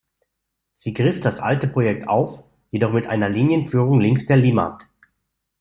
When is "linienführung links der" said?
3.29-4.37